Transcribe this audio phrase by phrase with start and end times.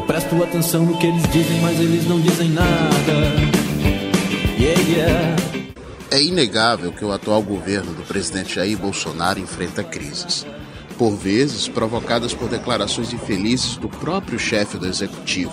[0.00, 3.12] Eu presto atenção no que eles dizem, mas eles não dizem nada.
[4.58, 5.36] Yeah, yeah.
[6.10, 10.46] É inegável que o atual governo do presidente Jair Bolsonaro enfrenta crises,
[10.96, 15.52] por vezes provocadas por declarações infelizes do próprio chefe do executivo,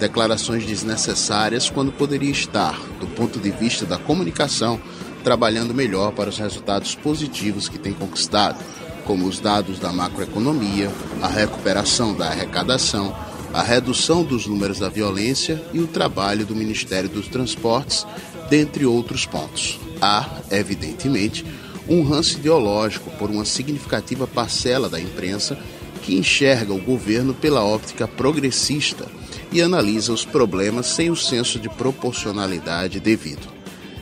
[0.00, 4.80] declarações desnecessárias quando poderia estar, do ponto de vista da comunicação,
[5.22, 8.58] trabalhando melhor para os resultados positivos que tem conquistado,
[9.04, 10.90] como os dados da macroeconomia,
[11.20, 13.14] a recuperação da arrecadação,
[13.54, 18.04] a redução dos números da violência e o trabalho do Ministério dos Transportes,
[18.50, 19.78] dentre outros pontos.
[20.02, 21.46] Há, evidentemente,
[21.88, 25.56] um ranço ideológico por uma significativa parcela da imprensa
[26.02, 29.06] que enxerga o governo pela óptica progressista
[29.52, 33.46] e analisa os problemas sem o senso de proporcionalidade devido.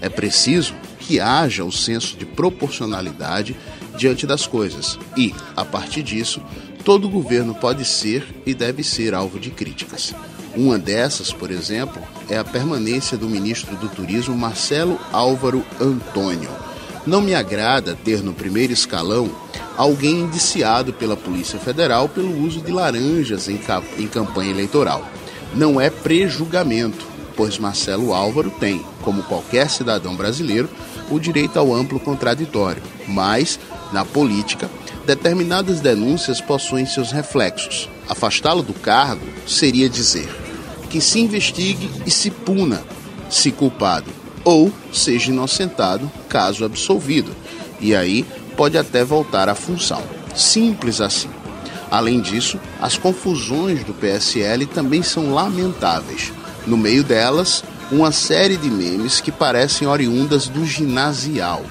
[0.01, 3.55] É preciso que haja o senso de proporcionalidade
[3.99, 6.41] diante das coisas e, a partir disso,
[6.85, 10.15] todo governo pode ser e deve ser alvo de críticas.
[10.55, 16.51] Uma dessas, por exemplo, é a permanência do ministro do Turismo Marcelo Álvaro Antônio.
[17.07, 19.31] Não me agrada ter no primeiro escalão
[19.77, 23.59] alguém indiciado pela Polícia Federal pelo uso de laranjas em,
[23.99, 25.07] em campanha eleitoral.
[25.55, 30.69] Não é prejulgamento, pois Marcelo Álvaro tem, como qualquer cidadão brasileiro,
[31.11, 33.59] o direito ao amplo contraditório, mas,
[33.93, 34.71] na política,
[35.07, 37.89] determinadas denúncias possuem seus reflexos.
[38.09, 40.29] Afastá-lo do cargo seria dizer
[40.91, 42.83] que se investigue e se puna,
[43.31, 44.11] se culpado,
[44.45, 47.35] ou seja inocentado, caso absolvido,
[47.81, 50.03] e aí pode até voltar à função.
[50.35, 51.31] Simples assim.
[51.91, 56.33] Além disso, as confusões do PSL também são lamentáveis.
[56.67, 61.63] No meio delas, uma série de memes que parecem oriundas do ginasial.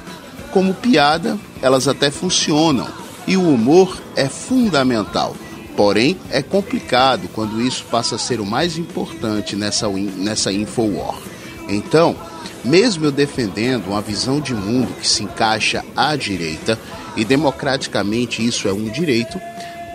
[0.52, 2.88] Como piada, elas até funcionam,
[3.32, 5.34] e o humor é fundamental.
[5.78, 11.16] Porém, é complicado quando isso passa a ser o mais importante nessa, nessa Infowar.
[11.70, 12.14] Então,
[12.62, 16.78] mesmo eu defendendo uma visão de mundo que se encaixa à direita,
[17.16, 19.40] e democraticamente isso é um direito,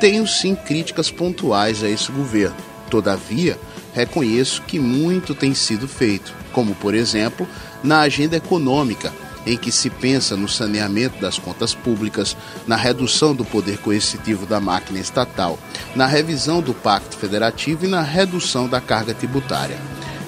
[0.00, 2.56] tenho sim críticas pontuais a esse governo.
[2.88, 3.60] Todavia,
[3.92, 7.46] reconheço que muito tem sido feito, como por exemplo
[7.84, 9.12] na agenda econômica,
[9.46, 12.36] em que se pensa no saneamento das contas públicas,
[12.66, 15.58] na redução do poder coercitivo da máquina estatal,
[15.94, 19.78] na revisão do Pacto Federativo e na redução da carga tributária.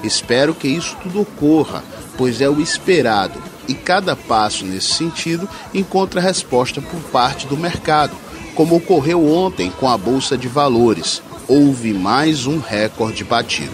[0.05, 1.83] Espero que isso tudo ocorra,
[2.17, 8.17] pois é o esperado, e cada passo nesse sentido encontra resposta por parte do mercado,
[8.55, 13.73] como ocorreu ontem com a Bolsa de Valores, houve mais um recorde batido.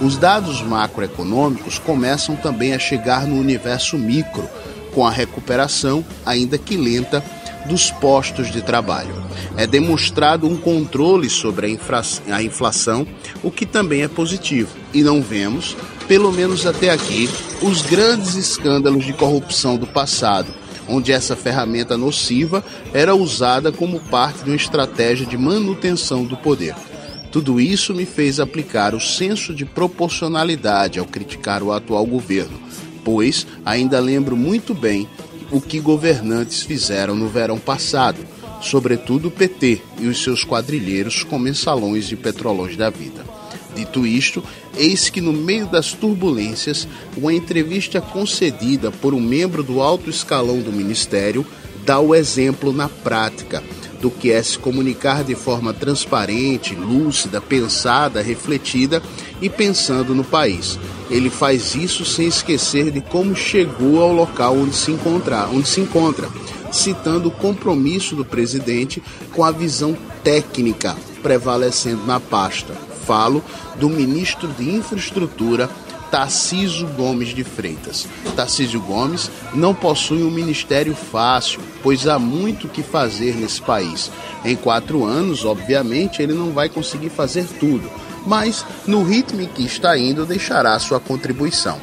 [0.00, 4.48] Os dados macroeconômicos começam também a chegar no universo micro,
[4.94, 7.22] com a recuperação, ainda que lenta,
[7.66, 9.14] dos postos de trabalho.
[9.56, 13.06] É demonstrado um controle sobre a, a inflação,
[13.42, 14.70] o que também é positivo.
[14.92, 17.28] E não vemos, pelo menos até aqui,
[17.62, 20.52] os grandes escândalos de corrupção do passado,
[20.88, 22.62] onde essa ferramenta nociva
[22.92, 26.74] era usada como parte de uma estratégia de manutenção do poder.
[27.32, 32.60] Tudo isso me fez aplicar o senso de proporcionalidade ao criticar o atual governo,
[33.04, 35.08] pois ainda lembro muito bem
[35.50, 38.18] o que governantes fizeram no verão passado,
[38.60, 43.24] sobretudo o PT e os seus quadrilheiros com mensalões de petrolões da vida.
[43.76, 44.42] Dito isto,
[44.76, 50.60] eis que no meio das turbulências, uma entrevista concedida por um membro do alto escalão
[50.60, 51.44] do ministério
[51.84, 53.62] dá o exemplo na prática
[54.04, 59.02] do que é se comunicar de forma transparente, lúcida, pensada, refletida
[59.40, 60.78] e pensando no país.
[61.08, 65.80] Ele faz isso sem esquecer de como chegou ao local onde se encontra, onde se
[65.80, 66.28] encontra,
[66.70, 72.74] citando o compromisso do presidente com a visão técnica prevalecendo na pasta.
[73.06, 73.42] Falo
[73.76, 75.70] do ministro de Infraestrutura
[76.14, 78.06] Tarcísio Gomes de Freitas.
[78.36, 84.12] Tarcísio Gomes não possui um ministério fácil, pois há muito que fazer nesse país.
[84.44, 87.90] Em quatro anos, obviamente, ele não vai conseguir fazer tudo,
[88.24, 91.80] mas no ritmo em que está indo, deixará sua contribuição.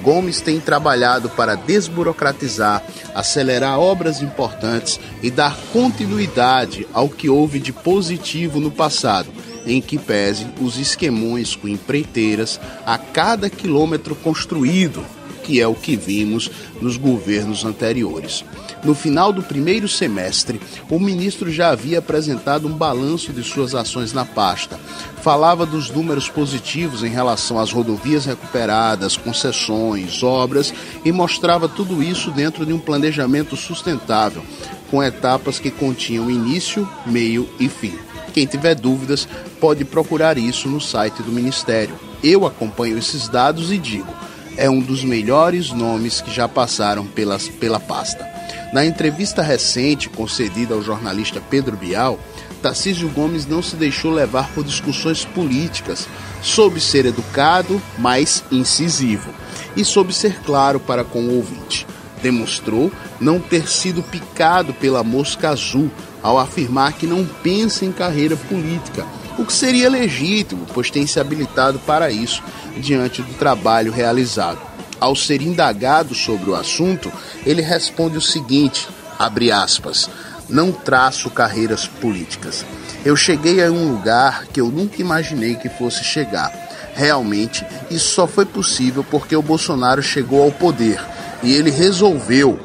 [0.00, 2.84] Gomes tem trabalhado para desburocratizar,
[3.16, 9.98] acelerar obras importantes e dar continuidade ao que houve de positivo no passado em que
[9.98, 15.04] pese os esquemões com empreiteiras a cada quilômetro construído,
[15.42, 16.50] que é o que vimos
[16.80, 18.44] nos governos anteriores.
[18.84, 20.60] No final do primeiro semestre,
[20.90, 24.78] o ministro já havia apresentado um balanço de suas ações na pasta.
[25.22, 30.74] Falava dos números positivos em relação às rodovias recuperadas, concessões, obras
[31.04, 34.42] e mostrava tudo isso dentro de um planejamento sustentável,
[34.90, 38.11] com etapas que continham início, meio e fim.
[38.32, 39.28] Quem tiver dúvidas
[39.60, 41.94] pode procurar isso no site do Ministério.
[42.22, 44.12] Eu acompanho esses dados e digo:
[44.56, 48.26] é um dos melhores nomes que já passaram pelas, pela pasta.
[48.72, 52.18] Na entrevista recente concedida ao jornalista Pedro Bial,
[52.62, 56.08] Tarcísio Gomes não se deixou levar por discussões políticas,
[56.40, 59.30] soube ser educado, mas incisivo,
[59.76, 61.86] e soube ser claro para com o ouvinte.
[62.22, 62.90] Demonstrou
[63.20, 65.90] não ter sido picado pela mosca azul
[66.22, 69.04] ao afirmar que não pensa em carreira política,
[69.38, 72.42] o que seria legítimo, pois tem se habilitado para isso
[72.76, 74.60] diante do trabalho realizado.
[75.00, 77.10] Ao ser indagado sobre o assunto,
[77.44, 78.88] ele responde o seguinte:
[79.18, 80.08] abre aspas,
[80.48, 82.64] não traço carreiras políticas.
[83.04, 86.52] Eu cheguei a um lugar que eu nunca imaginei que fosse chegar.
[86.94, 91.02] Realmente, isso só foi possível porque o Bolsonaro chegou ao poder
[91.42, 92.60] e ele resolveu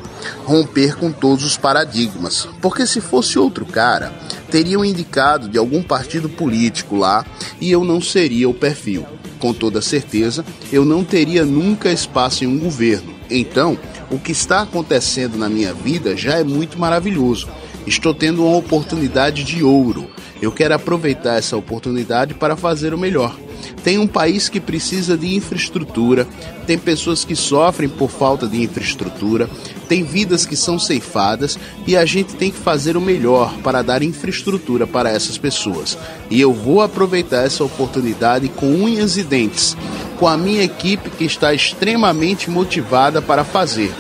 [0.46, 2.48] romper com todos os paradigmas.
[2.62, 4.14] Porque se fosse outro cara,
[4.50, 7.26] teriam indicado de algum partido político lá
[7.60, 9.06] e eu não seria o perfil.
[9.40, 13.14] Com toda certeza, eu não teria nunca espaço em um governo.
[13.30, 13.78] Então,
[14.10, 17.48] o que está acontecendo na minha vida já é muito maravilhoso.
[17.86, 20.10] Estou tendo uma oportunidade de ouro.
[20.42, 23.38] Eu quero aproveitar essa oportunidade para fazer o melhor.
[23.84, 26.28] Tem um país que precisa de infraestrutura,
[26.66, 29.50] tem pessoas que sofrem por falta de infraestrutura,
[29.88, 34.04] tem vidas que são ceifadas e a gente tem que fazer o melhor para dar
[34.04, 35.98] infraestrutura para essas pessoas.
[36.30, 39.76] E eu vou aproveitar essa oportunidade com unhas e dentes,
[40.20, 43.92] com a minha equipe que está extremamente motivada para fazer.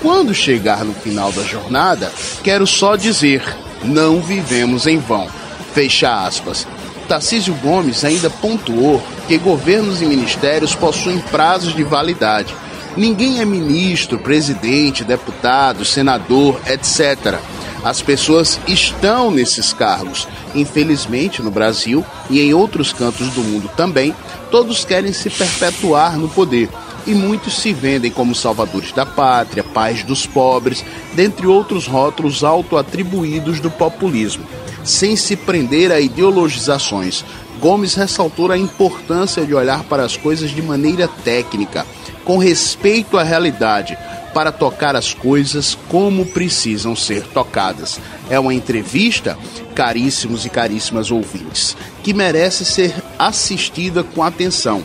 [0.00, 2.12] Quando chegar no final da jornada,
[2.42, 3.42] quero só dizer:
[3.84, 5.28] não vivemos em vão.
[5.74, 6.66] Fecha aspas.
[7.08, 12.54] Tarcísio Gomes ainda pontuou que governos e ministérios possuem prazos de validade.
[12.96, 17.38] Ninguém é ministro, presidente, deputado, senador, etc.
[17.82, 20.28] As pessoas estão nesses cargos.
[20.54, 24.14] Infelizmente, no Brasil e em outros cantos do mundo também,
[24.50, 26.68] todos querem se perpetuar no poder
[27.06, 30.84] e muitos se vendem como salvadores da pátria, pais dos pobres,
[31.14, 34.46] dentre outros rótulos auto-atribuídos do populismo
[34.84, 37.24] sem se prender a ideologizações.
[37.60, 41.86] Gomes ressaltou a importância de olhar para as coisas de maneira técnica,
[42.24, 43.96] com respeito à realidade,
[44.32, 48.00] para tocar as coisas como precisam ser tocadas.
[48.30, 49.38] É uma entrevista,
[49.74, 54.82] caríssimos e caríssimas ouvintes, que merece ser assistida com atenção.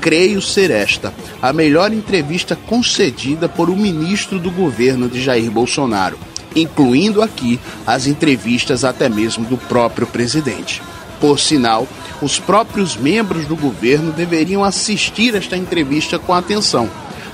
[0.00, 1.12] Creio ser esta
[1.42, 6.18] a melhor entrevista concedida por um ministro do governo de Jair Bolsonaro
[6.54, 10.82] incluindo aqui as entrevistas até mesmo do próprio presidente.
[11.20, 11.86] Por sinal,
[12.22, 16.88] os próprios membros do governo deveriam assistir esta entrevista com atenção.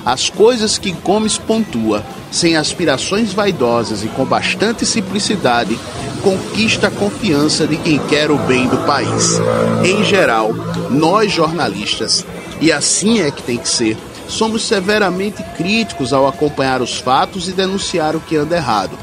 [0.05, 5.79] As coisas que Gomes pontua, sem aspirações vaidosas e com bastante simplicidade,
[6.23, 9.41] conquista a confiança de quem quer o bem do país.
[9.85, 10.53] Em geral,
[10.91, 12.25] nós jornalistas,
[12.61, 13.97] e assim é que tem que ser,
[14.29, 18.99] somos severamente críticos ao acompanhar os fatos e denunciar o que anda errado.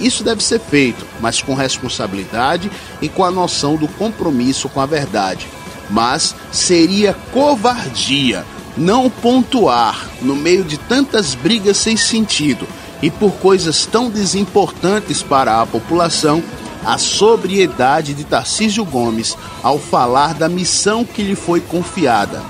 [0.00, 2.70] Isso deve ser feito, mas com responsabilidade
[3.00, 5.46] e com a noção do compromisso com a verdade.
[5.90, 8.44] Mas seria covardia
[8.76, 12.66] não pontuar no meio de tantas brigas sem sentido
[13.00, 16.42] e por coisas tão desimportantes para a população
[16.84, 22.42] a sobriedade de Tarcísio Gomes ao falar da missão que lhe foi confiada.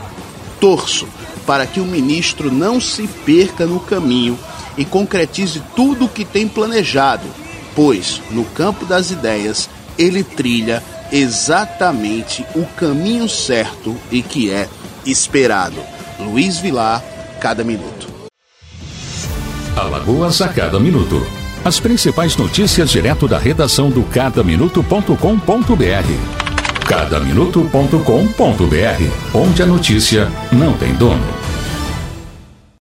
[0.59, 1.07] Torço
[1.47, 4.39] para que o ministro não se perca no caminho
[4.77, 7.27] e concretize tudo o que tem planejado,
[7.75, 14.69] pois, no campo das ideias, ele trilha exatamente o caminho certo e que é
[15.07, 15.81] esperado.
[16.19, 17.03] Luiz Vilar,
[17.41, 18.09] cada minuto.
[19.77, 21.27] Alagoas a cada minuto.
[21.65, 26.87] As principais notícias direto da redação do cadaminuto.com.br.
[26.87, 31.44] Cadaminuto.com.br, onde a notícia não tem dono.